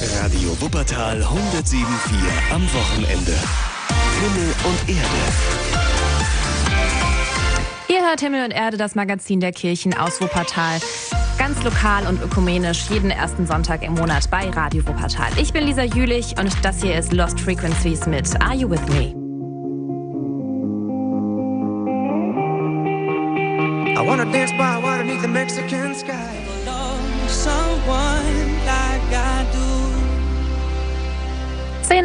[0.00, 3.32] Radio Wuppertal 107.4 am Wochenende.
[4.20, 5.08] Himmel und Erde.
[7.88, 10.78] Ihr hört Himmel und Erde, das Magazin der Kirchen aus Wuppertal.
[11.36, 15.32] Ganz lokal und ökumenisch, jeden ersten Sonntag im Monat bei Radio Wuppertal.
[15.40, 19.27] Ich bin Lisa Jülich und das hier ist Lost Frequencies mit Are You With Me?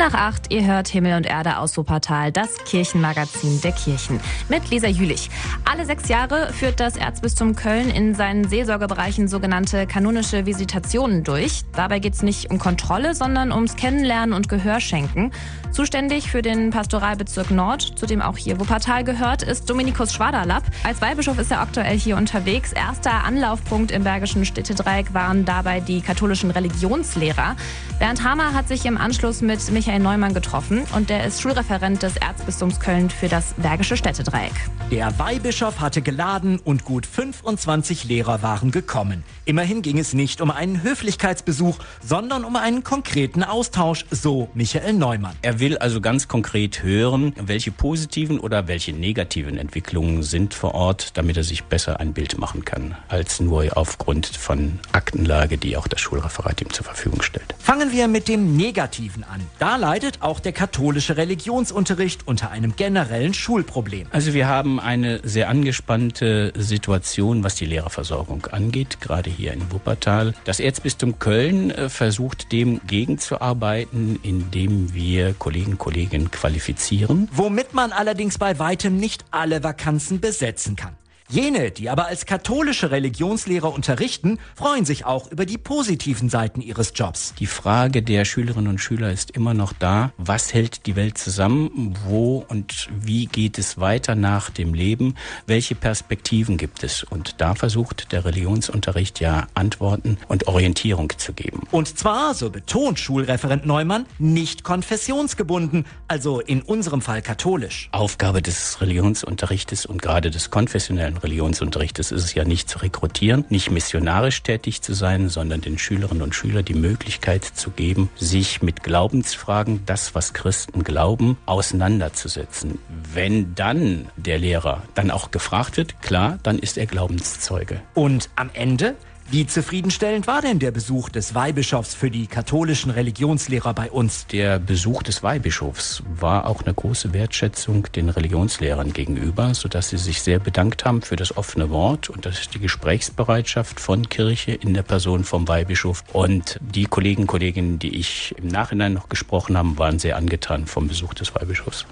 [0.04, 4.88] Nach 8, ihr hört Himmel und Erde aus Wuppertal, das Kirchenmagazin der Kirchen mit Lisa
[4.88, 5.30] Jülich.
[5.64, 11.62] Alle sechs Jahre führt das Erzbistum Köln in seinen Seelsorgebereichen sogenannte kanonische Visitationen durch.
[11.74, 15.32] Dabei geht es nicht um Kontrolle, sondern ums Kennenlernen und Gehörschenken.
[15.72, 20.64] Zuständig für den Pastoralbezirk Nord, zu dem auch hier Wuppertal gehört, ist Dominikus Schwaderlapp.
[20.84, 22.74] Als Weihbischof ist er aktuell hier unterwegs.
[22.74, 27.56] Erster Anlaufpunkt im Bergischen Städtedreieck waren dabei die katholischen Religionslehrer.
[28.00, 32.18] Bernd Hamer hat sich im Anschluss mit Michael Neumann getroffen und der ist Schulreferent des
[32.18, 34.54] Erzbistums Köln für das Bergische Städtedreieck.
[34.92, 39.24] Der Weihbischof hatte geladen und gut 25 Lehrer waren gekommen.
[39.46, 45.36] Immerhin ging es nicht um einen Höflichkeitsbesuch, sondern um einen konkreten Austausch, so Michael Neumann.
[45.42, 51.18] Er will also ganz konkret hören, welche positiven oder welche negativen Entwicklungen sind vor Ort,
[51.18, 55.88] damit er sich besser ein Bild machen kann, als nur aufgrund von Aktenlage, die auch
[55.88, 57.54] das Schulreferat ihm zur Verfügung stellt.
[57.60, 59.42] Fangen wir mit dem Negativen an.
[59.60, 64.08] Da leidet auch der katholische Religionsunterricht unter einem generellen Schulproblem.
[64.12, 70.36] Also wir haben eine sehr angespannte Situation, was die Lehrerversorgung angeht, gerade hier in Wuppertal.
[70.46, 77.28] Das Erzbistum Köln äh, versucht dem gegenzuarbeiten, indem wir Kollegen und Kolleginnen qualifizieren.
[77.34, 80.96] Womit man allerdings bei weitem nicht alle Vakanzen besetzen kann.
[81.30, 86.92] Jene, die aber als katholische Religionslehrer unterrichten, freuen sich auch über die positiven Seiten ihres
[86.96, 87.34] Jobs.
[87.40, 91.96] Die Frage der Schülerinnen und Schüler ist immer noch da, was hält die Welt zusammen,
[92.06, 95.16] wo und wie geht es weiter nach dem Leben,
[95.48, 97.04] welche Perspektiven gibt es?
[97.04, 101.62] Und da versucht der Religionsunterricht ja Antworten und Orientierung zu geben.
[101.72, 107.90] Und zwar, so betont Schulreferent Neumann, nicht konfessionsgebunden, also in unserem Fall katholisch.
[107.92, 113.72] Aufgabe des Religionsunterrichtes und gerade des konfessionellen Religionsunterrichtes ist es ja nicht zu rekrutieren, nicht
[113.72, 118.84] missionarisch tätig zu sein, sondern den Schülerinnen und Schülern die Möglichkeit zu geben, sich mit
[118.84, 122.80] Glaubensfragen, das, was Christen glauben, auseinanderzusetzen.
[123.14, 127.82] Wenn dann der Lehrer dann auch gefragt wird, klar, dann ist er Glaubenszeuge.
[127.94, 128.96] Und am Ende
[129.30, 134.28] wie zufriedenstellend war denn der Besuch des Weihbischofs für die katholischen Religionslehrer bei uns?
[134.28, 140.22] Der Besuch des Weihbischofs war auch eine große Wertschätzung den Religionslehrern gegenüber, sodass sie sich
[140.22, 144.84] sehr bedankt haben für das offene Wort und das die Gesprächsbereitschaft von Kirche in der
[144.84, 146.04] Person vom Weihbischof.
[146.14, 150.88] Und die Kollegen Kolleginnen, die ich im Nachhinein noch gesprochen habe, waren sehr angetan vom
[150.88, 151.86] Besuch des Weihbischofs.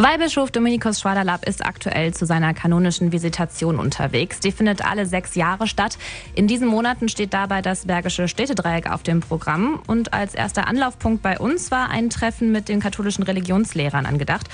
[0.00, 4.38] Weihbischof Dominikus Schwaderlapp ist aktuell zu seiner kanonischen Visitation unterwegs.
[4.38, 5.98] Die findet alle sechs Jahre statt.
[6.36, 9.82] In diesen Monaten steht dabei das Bergische Städtedreieck auf dem Programm.
[9.88, 14.46] Und als erster Anlaufpunkt bei uns war ein Treffen mit den katholischen Religionslehrern angedacht.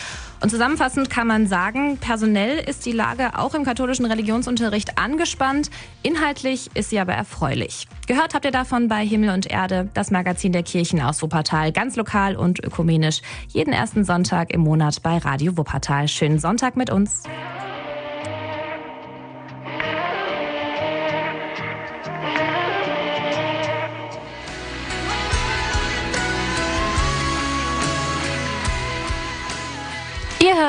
[0.45, 5.71] Und zusammenfassend kann man sagen, personell ist die Lage auch im katholischen Religionsunterricht angespannt.
[6.03, 7.89] Inhaltlich ist sie aber erfreulich.
[8.07, 11.97] Gehört habt ihr davon bei Himmel und Erde, das Magazin der Kirchen aus Wuppertal, ganz
[11.97, 13.23] lokal und ökumenisch.
[13.49, 15.57] Jeden ersten Sonntag im Monat bei Radio.
[15.57, 16.09] Wuppertal.
[16.09, 17.23] Schönen Sonntag mit uns.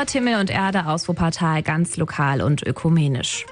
[0.05, 3.43] Hört Himmel und Erde aus Wuppertal ganz lokal und ökumenisch.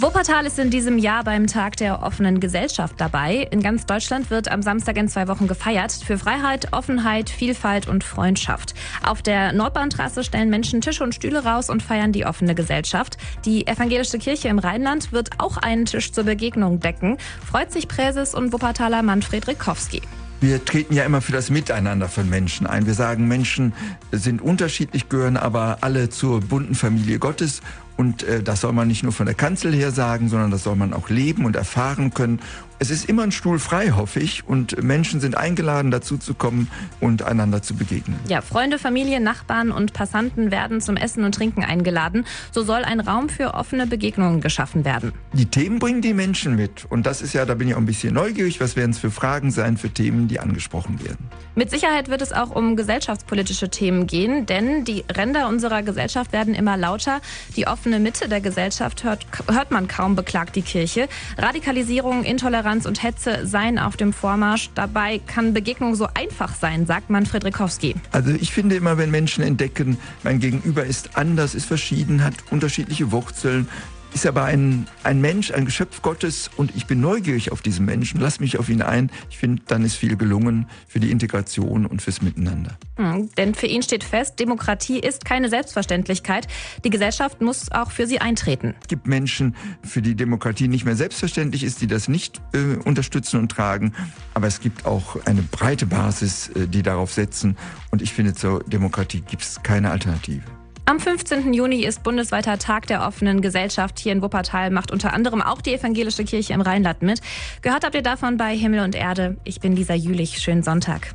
[0.00, 3.46] Wuppertal ist in diesem Jahr beim Tag der offenen Gesellschaft dabei.
[3.52, 8.02] In ganz Deutschland wird am Samstag in zwei Wochen gefeiert für Freiheit, Offenheit, Vielfalt und
[8.02, 8.74] Freundschaft.
[9.06, 13.16] Auf der Nordbahntrasse stellen Menschen Tische und Stühle raus und feiern die offene Gesellschaft.
[13.44, 17.16] Die evangelische Kirche im Rheinland wird auch einen Tisch zur Begegnung decken,
[17.46, 20.02] freut sich Präses und Wuppertaler Manfred Rikowski.
[20.44, 22.84] Wir treten ja immer für das Miteinander von Menschen ein.
[22.84, 23.72] Wir sagen, Menschen
[24.12, 27.62] sind unterschiedlich, gehören aber alle zur bunten Familie Gottes
[27.96, 30.76] und äh, das soll man nicht nur von der Kanzel her sagen, sondern das soll
[30.76, 32.40] man auch leben und erfahren können.
[32.80, 36.68] Es ist immer ein Stuhl frei, hoffe ich, und Menschen sind eingeladen, dazu zu kommen
[37.00, 38.18] und einander zu begegnen.
[38.28, 42.26] Ja, Freunde, Familie, Nachbarn und Passanten werden zum Essen und Trinken eingeladen.
[42.50, 45.12] So soll ein Raum für offene Begegnungen geschaffen werden.
[45.32, 46.84] Die Themen bringen die Menschen mit.
[46.90, 49.12] Und das ist ja, da bin ich auch ein bisschen neugierig, was werden es für
[49.12, 51.30] Fragen sein, für Themen, die angesprochen werden.
[51.54, 56.54] Mit Sicherheit wird es auch um gesellschaftspolitische Themen gehen, denn die Ränder unserer Gesellschaft werden
[56.54, 57.20] immer lauter.
[57.56, 61.06] Die offene offene Mitte der Gesellschaft hört, hört man kaum, beklagt die Kirche.
[61.36, 64.70] Radikalisierung, Intoleranz und Hetze seien auf dem Vormarsch.
[64.74, 67.94] Dabei kann Begegnung so einfach sein, sagt Manfred Rikowski.
[68.10, 73.12] Also ich finde immer, wenn Menschen entdecken, mein Gegenüber ist anders, ist verschieden, hat unterschiedliche
[73.12, 73.68] Wurzeln,
[74.14, 78.20] ist aber ein, ein Mensch, ein Geschöpf Gottes und ich bin neugierig auf diesen Menschen,
[78.20, 79.10] lass mich auf ihn ein.
[79.28, 82.78] Ich finde, dann ist viel gelungen für die Integration und fürs Miteinander.
[82.96, 86.46] Hm, denn für ihn steht fest, Demokratie ist keine Selbstverständlichkeit.
[86.84, 88.74] Die Gesellschaft muss auch für sie eintreten.
[88.80, 93.40] Es gibt Menschen, für die Demokratie nicht mehr selbstverständlich ist, die das nicht äh, unterstützen
[93.40, 93.94] und tragen.
[94.32, 97.56] Aber es gibt auch eine breite Basis, äh, die darauf setzen.
[97.90, 100.42] Und ich finde, zur Demokratie gibt es keine Alternative.
[100.86, 101.54] Am 15.
[101.54, 103.98] Juni ist bundesweiter Tag der offenen Gesellschaft.
[103.98, 107.22] Hier in Wuppertal macht unter anderem auch die evangelische Kirche im Rheinland mit.
[107.62, 109.38] Gehört habt ihr davon bei Himmel und Erde.
[109.44, 110.40] Ich bin Lisa Jülich.
[110.40, 111.14] Schönen Sonntag.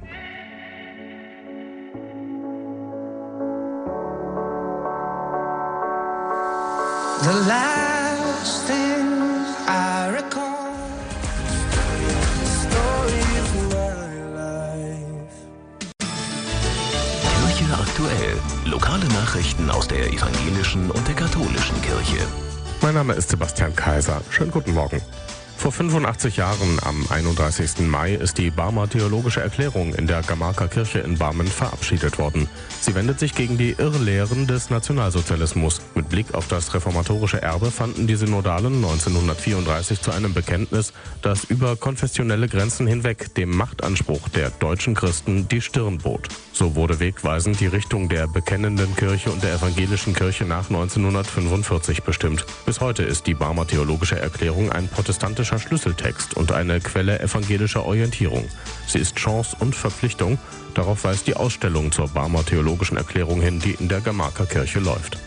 [7.21, 9.18] The last thing
[18.89, 22.25] Lokale Nachrichten aus der evangelischen und der katholischen Kirche.
[22.81, 24.19] Mein Name ist Sebastian Kaiser.
[24.31, 24.99] Schönen guten Morgen.
[25.59, 27.79] Vor 85 Jahren, am 31.
[27.79, 32.47] Mai, ist die Barmer Theologische Erklärung in der Gamarker Kirche in Barmen verabschiedet worden.
[32.79, 35.81] Sie wendet sich gegen die Irrlehren des Nationalsozialismus.
[35.95, 41.75] Mit Blick auf das reformatorische Erbe fanden die Synodalen 1934 zu einem Bekenntnis, das über
[41.75, 46.29] konfessionelle Grenzen hinweg dem Machtanspruch der deutschen Christen die Stirn bot.
[46.53, 52.45] So wurde wegweisend die Richtung der bekennenden Kirche und der evangelischen Kirche nach 1945 bestimmt.
[52.65, 54.87] Bis heute ist die Barmer Theologische Erklärung ein
[55.49, 58.45] protestantischer Schlüsseltext und eine Quelle evangelischer Orientierung.
[58.87, 60.37] Sie ist Chance und Verpflichtung,
[60.75, 65.17] Darauf weist die Ausstellung zur Barmer Theologischen Erklärung hin, die in der Gemarker Kirche läuft.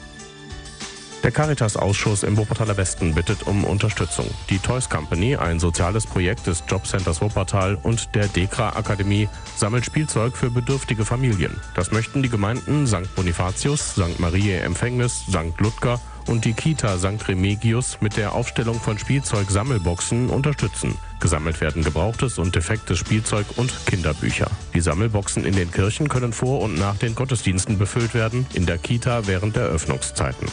[1.25, 4.27] Der Caritas-Ausschuss im Wuppertaler Westen bittet um Unterstützung.
[4.51, 10.37] Die Toys Company, ein soziales Projekt des Jobcenters Wuppertal und der Dekra Akademie, sammelt Spielzeug
[10.37, 11.61] für bedürftige Familien.
[11.75, 13.15] Das möchten die Gemeinden St.
[13.17, 14.21] Bonifatius, St.
[14.21, 15.59] Mariä Empfängnis, St.
[15.59, 17.29] Ludger und die Kita St.
[17.29, 20.97] Remigius mit der Aufstellung von Spielzeug-Sammelboxen unterstützen.
[21.21, 24.51] Gesammelt werden gebrauchtes und defektes Spielzeug und Kinderbücher.
[24.75, 28.79] Die Sammelboxen in den Kirchen können vor und nach den Gottesdiensten befüllt werden, in der
[28.79, 30.49] Kita während der Öffnungszeiten.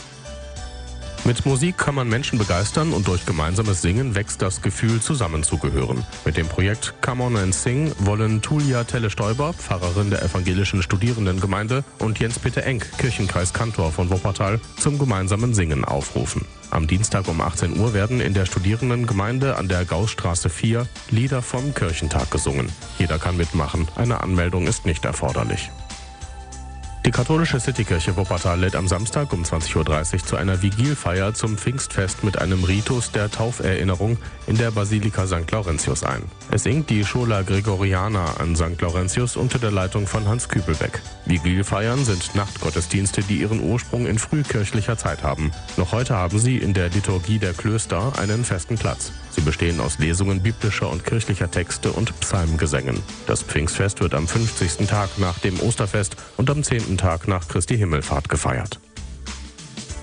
[1.30, 6.04] Mit Musik kann man Menschen begeistern und durch gemeinsames Singen wächst das Gefühl, zusammenzugehören.
[6.26, 12.18] Mit dem Projekt Come On and Sing wollen Tulia Telle-Stoiber, Pfarrerin der evangelischen Studierendengemeinde, und
[12.18, 16.46] Jens-Peter Enck, Kirchenkreiskantor von Wuppertal, zum gemeinsamen Singen aufrufen.
[16.72, 21.76] Am Dienstag um 18 Uhr werden in der Studierendengemeinde an der Gaussstraße 4 Lieder vom
[21.76, 22.72] Kirchentag gesungen.
[22.98, 25.70] Jeder kann mitmachen, eine Anmeldung ist nicht erforderlich.
[27.09, 32.23] Die katholische Citykirche Wuppertal lädt am Samstag um 20.30 Uhr zu einer Vigilfeier zum Pfingstfest
[32.23, 35.50] mit einem Ritus der Tauferinnerung in der Basilika St.
[35.50, 36.21] Laurentius ein.
[36.51, 38.79] Es singt die Schola Gregoriana an St.
[38.79, 41.01] Laurentius unter der Leitung von Hans Kübelbeck.
[41.25, 45.51] Vigilfeiern sind Nachtgottesdienste, die ihren Ursprung in frühkirchlicher Zeit haben.
[45.77, 49.11] Noch heute haben sie in der Liturgie der Klöster einen festen Platz.
[49.39, 53.01] Sie bestehen aus Lesungen biblischer und kirchlicher Texte und Psalmgesängen.
[53.25, 54.86] Das Pfingstfest wird am 50.
[54.86, 56.97] Tag nach dem Osterfest und am 10.
[56.97, 58.81] Tag nach Christi Himmelfahrt gefeiert.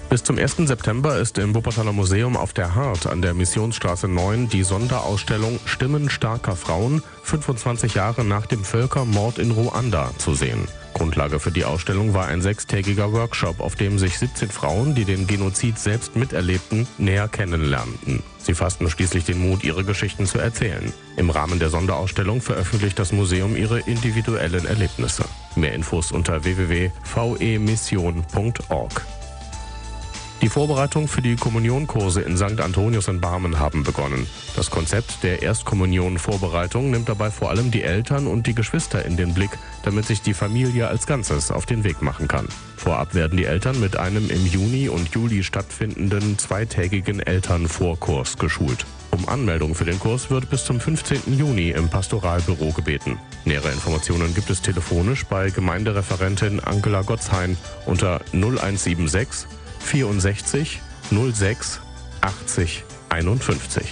[0.08, 0.56] Bis zum 1.
[0.60, 6.08] September ist im Wuppertaler Museum auf der Hart an der Missionsstraße 9 die Sonderausstellung Stimmen
[6.08, 10.66] starker Frauen 25 Jahre nach dem Völkermord in Ruanda zu sehen.
[10.96, 15.26] Grundlage für die Ausstellung war ein sechstägiger Workshop, auf dem sich 17 Frauen, die den
[15.26, 18.22] Genozid selbst miterlebten, näher kennenlernten.
[18.38, 20.90] Sie fassten schließlich den Mut, ihre Geschichten zu erzählen.
[21.18, 25.26] Im Rahmen der Sonderausstellung veröffentlicht das Museum ihre individuellen Erlebnisse.
[25.54, 29.06] Mehr Infos unter www.vemission.org.
[30.43, 32.61] Die Vorbereitungen für die Kommunionkurse in St.
[32.61, 34.26] Antonius in Barmen haben begonnen.
[34.55, 39.33] Das Konzept der Erstkommunion-Vorbereitung nimmt dabei vor allem die Eltern und die Geschwister in den
[39.33, 39.50] Blick,
[39.83, 42.49] damit sich die Familie als Ganzes auf den Weg machen kann.
[42.76, 48.85] Vorab werden die Eltern mit einem im Juni und Juli stattfindenden zweitägigen Elternvorkurs geschult.
[49.12, 51.38] Um Anmeldung für den Kurs wird bis zum 15.
[51.38, 53.19] Juni im Pastoralbüro gebeten.
[53.47, 59.47] Nähere Informationen gibt es telefonisch bei Gemeindereferentin Angela Gottshain unter 0176
[59.87, 61.81] 64 06
[62.21, 63.87] 80 51.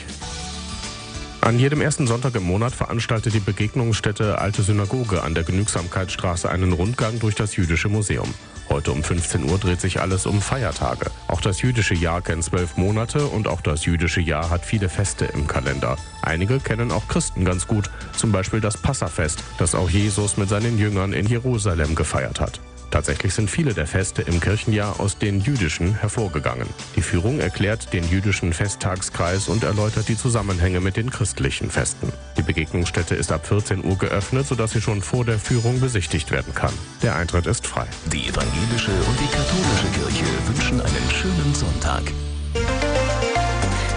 [1.40, 6.72] An jedem ersten Sonntag im Monat veranstaltet die Begegnungsstätte Alte Synagoge an der Genügsamkeitsstraße einen
[6.72, 8.32] Rundgang durch das Jüdische Museum.
[8.68, 11.10] Heute um 15 Uhr dreht sich alles um Feiertage.
[11.28, 15.26] Auch das jüdische Jahr kennt zwölf Monate und auch das jüdische Jahr hat viele Feste
[15.26, 15.96] im Kalender.
[16.22, 20.78] Einige kennen auch Christen ganz gut, zum Beispiel das Passafest, das auch Jesus mit seinen
[20.78, 22.58] Jüngern in Jerusalem gefeiert hat.
[22.94, 26.68] Tatsächlich sind viele der Feste im Kirchenjahr aus den jüdischen hervorgegangen.
[26.94, 32.12] Die Führung erklärt den jüdischen Festtagskreis und erläutert die Zusammenhänge mit den christlichen Festen.
[32.38, 36.54] Die Begegnungsstätte ist ab 14 Uhr geöffnet, sodass sie schon vor der Führung besichtigt werden
[36.54, 36.72] kann.
[37.02, 37.88] Der Eintritt ist frei.
[38.12, 42.04] Die evangelische und die katholische Kirche wünschen einen schönen Sonntag.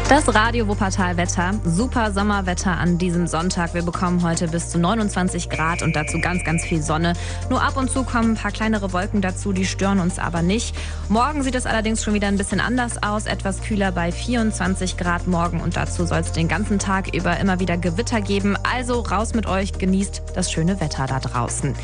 [0.09, 1.59] Das Radio Wuppertal Wetter.
[1.65, 3.73] Super Sommerwetter an diesem Sonntag.
[3.73, 7.11] Wir bekommen heute bis zu 29 Grad und dazu ganz, ganz viel Sonne.
[7.49, 10.73] Nur ab und zu kommen ein paar kleinere Wolken dazu, die stören uns aber nicht.
[11.09, 13.25] Morgen sieht es allerdings schon wieder ein bisschen anders aus.
[13.25, 17.59] Etwas kühler bei 24 Grad morgen und dazu soll es den ganzen Tag über immer
[17.59, 18.55] wieder Gewitter geben.
[18.63, 21.75] Also raus mit euch, genießt das schöne Wetter da draußen.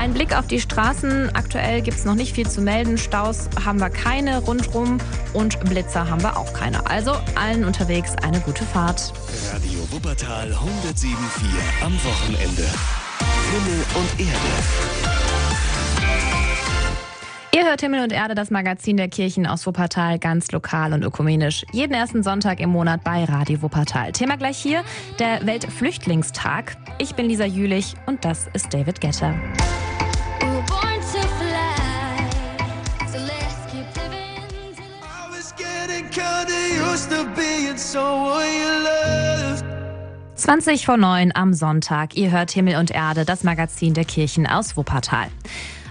[0.00, 1.28] Ein Blick auf die Straßen.
[1.34, 2.96] Aktuell gibt es noch nicht viel zu melden.
[2.96, 4.96] Staus haben wir keine rundrum
[5.34, 6.86] und Blitzer haben wir auch keine.
[6.86, 9.12] Also allen unterwegs eine gute Fahrt.
[9.52, 12.62] Radio Wuppertal 107.4 am Wochenende.
[13.52, 15.20] Himmel und Erde.
[17.52, 21.66] Ihr hört Himmel und Erde, das Magazin der Kirchen aus Wuppertal, ganz lokal und ökumenisch.
[21.72, 24.12] Jeden ersten Sonntag im Monat bei Radio Wuppertal.
[24.12, 24.82] Thema gleich hier,
[25.18, 26.78] der Weltflüchtlingstag.
[26.98, 29.34] Ich bin Lisa Jülich und das ist David Getter.
[40.34, 42.16] 20 vor 9 am Sonntag.
[42.16, 45.28] Ihr hört Himmel und Erde, das Magazin der Kirchen aus Wuppertal.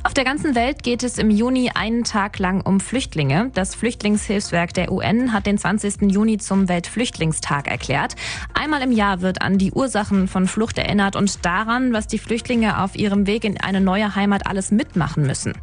[0.03, 3.51] Auf der ganzen Welt geht es im Juni einen Tag lang um Flüchtlinge.
[3.53, 6.11] Das Flüchtlingshilfswerk der UN hat den 20.
[6.11, 8.15] Juni zum Weltflüchtlingstag erklärt.
[8.53, 12.81] Einmal im Jahr wird an die Ursachen von Flucht erinnert und daran, was die Flüchtlinge
[12.81, 15.53] auf ihrem Weg in eine neue Heimat alles mitmachen müssen.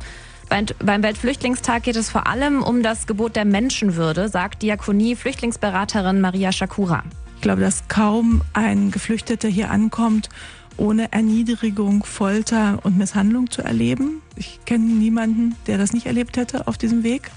[0.48, 7.02] Beim Weltflüchtlingstag geht es vor allem um das Gebot der Menschenwürde, sagt Diakonie-Flüchtlingsberaterin Maria Shakura.
[7.34, 10.28] Ich glaube, dass kaum ein Geflüchteter hier ankommt,
[10.76, 14.22] ohne Erniedrigung, Folter und Misshandlung zu erleben.
[14.36, 17.30] Ich kenne niemanden, der das nicht erlebt hätte auf diesem Weg.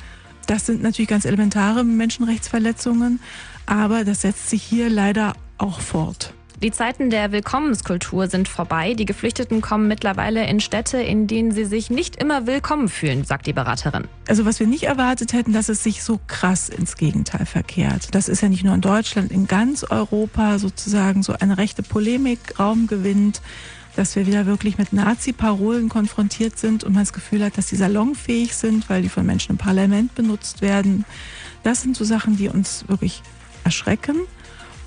[0.46, 3.20] Das sind natürlich ganz elementare Menschenrechtsverletzungen,
[3.66, 6.34] aber das setzt sich hier leider auch fort.
[6.62, 8.94] Die Zeiten der Willkommenskultur sind vorbei.
[8.94, 13.48] Die Geflüchteten kommen mittlerweile in Städte, in denen sie sich nicht immer willkommen fühlen, sagt
[13.48, 14.10] die Beraterin.
[14.28, 18.14] Also was wir nicht erwartet hätten, dass es sich so krass ins Gegenteil verkehrt.
[18.14, 22.60] Das ist ja nicht nur in Deutschland, in ganz Europa sozusagen so eine rechte Polemik
[22.60, 23.42] Raum gewinnt,
[23.96, 27.78] dass wir wieder wirklich mit Nazi-Parolen konfrontiert sind und man das Gefühl hat, dass die
[27.78, 31.06] salonfähig sind, weil die von Menschen im Parlament benutzt werden.
[31.64, 33.22] Das sind so Sachen, die uns wirklich
[33.64, 34.18] erschrecken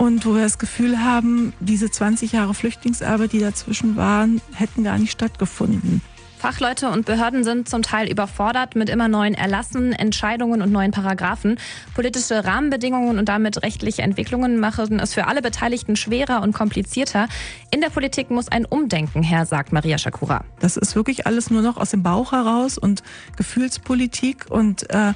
[0.03, 4.99] und wo wir das Gefühl haben, diese 20 Jahre Flüchtlingsarbeit, die dazwischen waren, hätten gar
[4.99, 6.03] nicht stattgefunden.
[6.39, 11.57] Fachleute und Behörden sind zum Teil überfordert mit immer neuen Erlassen, Entscheidungen und neuen Paragraphen.
[11.95, 17.29] Politische Rahmenbedingungen und damit rechtliche Entwicklungen machen es für alle Beteiligten schwerer und komplizierter.
[17.71, 20.45] In der Politik muss ein Umdenken her, sagt Maria Shakura.
[20.59, 23.05] Das ist wirklich alles nur noch aus dem Bauch heraus und
[23.37, 25.13] Gefühlspolitik und äh,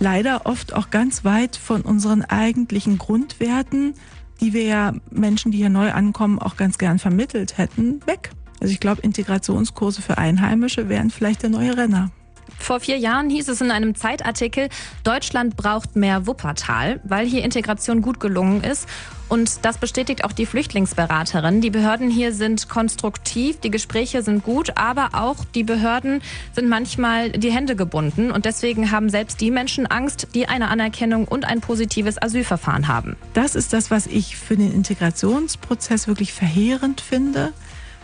[0.00, 3.94] leider oft auch ganz weit von unseren eigentlichen Grundwerten,
[4.40, 8.30] die wir ja Menschen, die hier neu ankommen, auch ganz gern vermittelt hätten, weg.
[8.60, 12.10] Also ich glaube, Integrationskurse für Einheimische wären vielleicht der neue Renner.
[12.58, 14.68] Vor vier Jahren hieß es in einem Zeitartikel,
[15.04, 18.88] Deutschland braucht mehr Wuppertal, weil hier Integration gut gelungen ist.
[19.28, 21.60] Und das bestätigt auch die Flüchtlingsberaterin.
[21.60, 27.30] Die Behörden hier sind konstruktiv, die Gespräche sind gut, aber auch die Behörden sind manchmal
[27.30, 28.30] die Hände gebunden.
[28.30, 33.16] Und deswegen haben selbst die Menschen Angst, die eine Anerkennung und ein positives Asylverfahren haben.
[33.34, 37.52] Das ist das, was ich für den Integrationsprozess wirklich verheerend finde,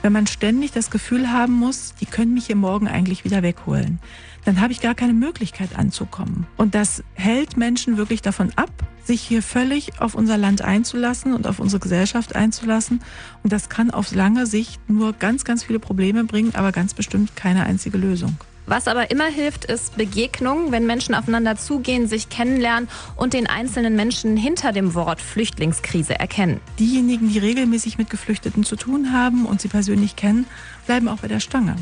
[0.02, 4.00] wenn man ständig das Gefühl haben muss, die können mich hier morgen eigentlich wieder wegholen.
[4.44, 6.46] Dann habe ich gar keine Möglichkeit anzukommen.
[6.56, 8.70] Und das hält Menschen wirklich davon ab,
[9.04, 13.00] sich hier völlig auf unser Land einzulassen und auf unsere Gesellschaft einzulassen.
[13.44, 17.36] Und das kann auf lange Sicht nur ganz, ganz viele Probleme bringen, aber ganz bestimmt
[17.36, 18.36] keine einzige Lösung.
[18.66, 23.96] Was aber immer hilft, ist Begegnung, wenn Menschen aufeinander zugehen, sich kennenlernen und den einzelnen
[23.96, 26.60] Menschen hinter dem Wort Flüchtlingskrise erkennen.
[26.78, 30.46] Diejenigen, die regelmäßig mit Geflüchteten zu tun haben und sie persönlich kennen,
[30.86, 31.76] bleiben auch bei der Stange.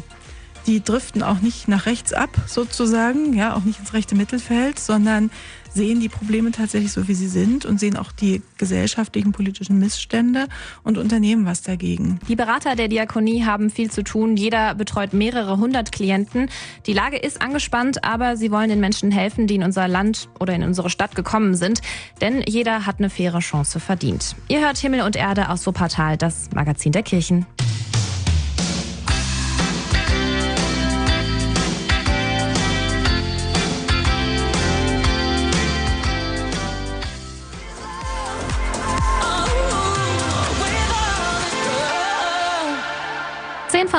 [0.66, 5.30] Die driften auch nicht nach rechts ab, sozusagen, ja, auch nicht ins rechte Mittelfeld, sondern
[5.72, 10.46] sehen die Probleme tatsächlich so, wie sie sind und sehen auch die gesellschaftlichen, politischen Missstände
[10.82, 12.18] und unternehmen was dagegen.
[12.28, 14.36] Die Berater der Diakonie haben viel zu tun.
[14.36, 16.50] Jeder betreut mehrere hundert Klienten.
[16.86, 20.54] Die Lage ist angespannt, aber sie wollen den Menschen helfen, die in unser Land oder
[20.54, 21.80] in unsere Stadt gekommen sind.
[22.20, 24.34] Denn jeder hat eine faire Chance verdient.
[24.48, 27.46] Ihr hört Himmel und Erde aus Wuppertal, das Magazin der Kirchen.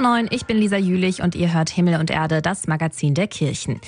[0.01, 3.13] 10 von 9, ich bin Lisa Jülich und ihr hört Himmel und Erde, das Magazin
[3.13, 3.79] der Kirchen.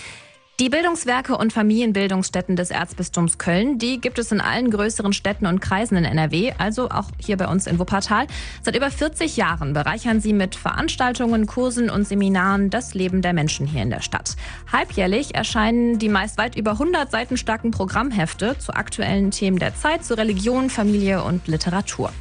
[0.60, 5.62] Die Bildungswerke und Familienbildungsstätten des Erzbistums Köln, die gibt es in allen größeren Städten und
[5.62, 8.28] Kreisen in NRW, also auch hier bei uns in Wuppertal.
[8.62, 13.66] Seit über 40 Jahren bereichern sie mit Veranstaltungen, Kursen und Seminaren das Leben der Menschen
[13.66, 14.36] hier in der Stadt.
[14.72, 20.06] Halbjährlich erscheinen die meist weit über 100 Seiten starken Programmhefte zu aktuellen Themen der Zeit,
[20.06, 22.12] zu Religion, Familie und Literatur.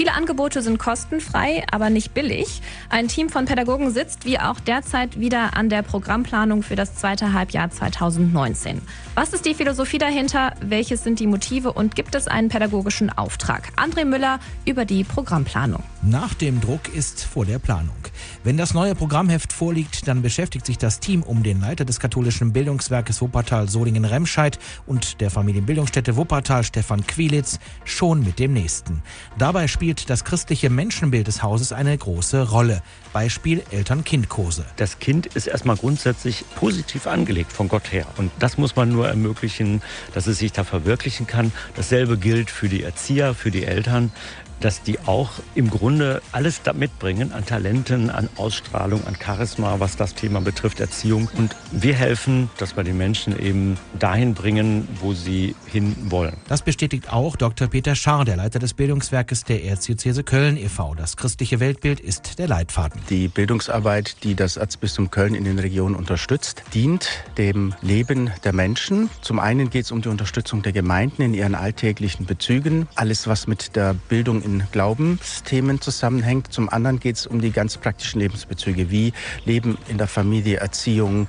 [0.00, 2.62] Viele Angebote sind kostenfrei, aber nicht billig.
[2.88, 7.34] Ein Team von Pädagogen sitzt wie auch derzeit wieder an der Programmplanung für das zweite
[7.34, 8.82] Halbjahr 2019.
[9.14, 10.52] Was ist die Philosophie dahinter?
[10.60, 13.72] Welches sind die Motive und gibt es einen pädagogischen Auftrag?
[13.76, 15.82] André Müller über die Programmplanung.
[16.02, 17.96] Nach dem Druck ist vor der Planung.
[18.44, 22.52] Wenn das neue Programmheft vorliegt, dann beschäftigt sich das Team um den Leiter des katholischen
[22.52, 29.02] Bildungswerkes Wuppertal Solingen-Remscheid und der Familienbildungsstätte Wuppertal Stefan Quilitz schon mit dem nächsten.
[29.38, 32.82] Dabei spielt das christliche Menschenbild des Hauses eine große Rolle.
[33.14, 34.66] Beispiel Eltern-Kind-Kurse.
[34.76, 38.06] Das Kind ist erstmal grundsätzlich positiv angelegt von Gott her.
[38.16, 39.80] Und das muss man nur ermöglichen,
[40.12, 41.52] dass es sich da verwirklichen kann.
[41.76, 44.12] Dasselbe gilt für die Erzieher, für die Eltern
[44.60, 49.96] dass die auch im Grunde alles da mitbringen an Talenten, an Ausstrahlung, an Charisma, was
[49.96, 51.28] das Thema betrifft, Erziehung.
[51.36, 56.36] Und wir helfen, dass wir die Menschen eben dahin bringen, wo sie hin wollen.
[56.48, 57.68] Das bestätigt auch Dr.
[57.68, 60.94] Peter Scharr, der Leiter des Bildungswerkes der Erzdiözese Köln e.V.
[60.94, 63.00] Das christliche Weltbild ist der Leitfaden.
[63.08, 69.10] Die Bildungsarbeit, die das Erzbistum Köln in den Regionen unterstützt, dient dem Leben der Menschen.
[69.22, 72.88] Zum einen geht es um die Unterstützung der Gemeinden in ihren alltäglichen Bezügen.
[72.94, 76.52] Alles, was mit der Bildung in Glaubensthemen zusammenhängt.
[76.52, 79.12] Zum anderen geht es um die ganz praktischen Lebensbezüge, wie
[79.44, 81.28] Leben in der Familie, Erziehung,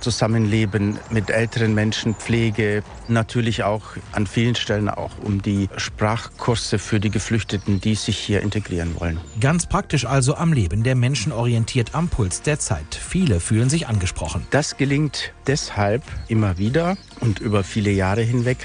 [0.00, 7.00] Zusammenleben mit älteren Menschen, Pflege, natürlich auch an vielen Stellen auch um die Sprachkurse für
[7.00, 9.20] die Geflüchteten, die sich hier integrieren wollen.
[9.40, 12.94] Ganz praktisch also am Leben der Menschen orientiert am Puls der Zeit.
[12.94, 14.46] Viele fühlen sich angesprochen.
[14.50, 18.58] Das gelingt deshalb immer wieder und über viele Jahre hinweg,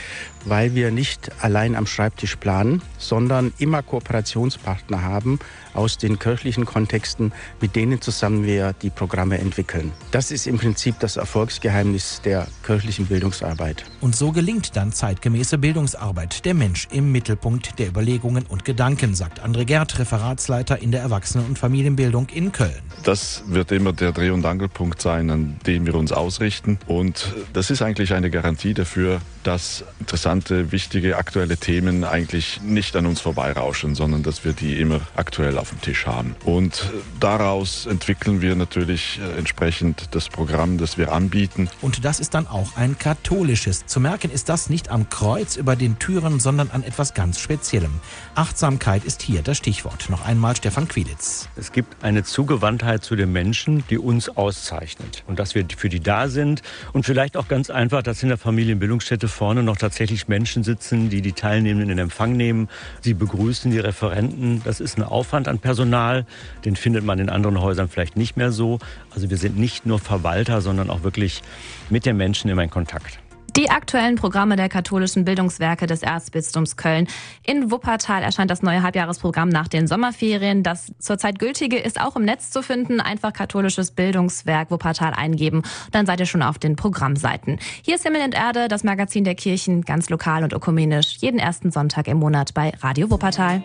[0.45, 5.39] weil wir nicht allein am Schreibtisch planen, sondern immer Kooperationspartner haben
[5.73, 9.91] aus den kirchlichen Kontexten, mit denen zusammen wir die Programme entwickeln.
[10.11, 13.83] Das ist im Prinzip das Erfolgsgeheimnis der kirchlichen Bildungsarbeit.
[13.99, 16.45] Und so gelingt dann zeitgemäße Bildungsarbeit.
[16.45, 21.47] Der Mensch im Mittelpunkt der Überlegungen und Gedanken, sagt André Gerd, Referatsleiter in der Erwachsenen-
[21.47, 22.81] und Familienbildung in Köln.
[23.03, 26.74] Das wird immer der Dreh- und Angelpunkt sein, an dem wir uns ausrichten.
[26.87, 33.05] Und das ist eigentlich eine Garantie dafür, dass interessante, wichtige, aktuelle Themen eigentlich nicht an
[33.05, 36.35] uns vorbeirauschen, sondern dass wir die immer aktuell auf dem Tisch haben.
[36.43, 41.69] Und daraus entwickeln wir natürlich äh, entsprechend das Programm, das wir anbieten.
[41.81, 43.85] Und das ist dann auch ein katholisches.
[43.85, 47.91] Zu merken ist das nicht am Kreuz über den Türen, sondern an etwas ganz Speziellem.
[48.33, 50.09] Achtsamkeit ist hier das Stichwort.
[50.09, 51.49] Noch einmal Stefan Quilitz.
[51.55, 55.23] Es gibt eine Zugewandtheit zu den Menschen, die uns auszeichnet.
[55.27, 56.61] Und dass wir für die da sind
[56.93, 61.21] und vielleicht auch ganz einfach, dass in der Familienbildungsstätte vorne noch tatsächlich Menschen sitzen, die
[61.21, 62.69] die Teilnehmenden in Empfang nehmen.
[63.01, 64.61] Sie begrüßen die Referenten.
[64.63, 66.25] Das ist ein Aufwand an Personal.
[66.63, 68.79] Den findet man in anderen Häusern vielleicht nicht mehr so.
[69.11, 71.41] Also wir sind nicht nur Verwalter, sondern auch wirklich
[71.89, 73.19] mit den Menschen immer in Kontakt.
[73.57, 77.07] Die aktuellen Programme der katholischen Bildungswerke des Erzbistums Köln.
[77.41, 80.61] In Wuppertal erscheint das neue Halbjahresprogramm nach den Sommerferien.
[80.61, 82.99] Das zurzeit gültige ist auch im Netz zu finden.
[82.99, 85.63] Einfach katholisches Bildungswerk Wuppertal eingeben.
[85.93, 87.57] Dann seid ihr schon auf den Programmseiten.
[87.81, 91.15] Hier ist Himmel und Erde, das Magazin der Kirchen, ganz lokal und ökumenisch.
[91.19, 93.63] Jeden ersten Sonntag im Monat bei Radio Wuppertal.